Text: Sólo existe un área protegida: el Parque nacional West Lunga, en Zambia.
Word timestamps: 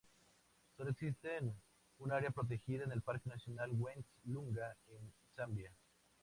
Sólo 0.75 0.89
existe 0.89 1.29
un 1.99 2.11
área 2.11 2.31
protegida: 2.31 2.85
el 2.91 3.03
Parque 3.03 3.29
nacional 3.29 3.69
West 3.75 4.09
Lunga, 4.23 4.75
en 4.87 5.13
Zambia. 5.35 5.71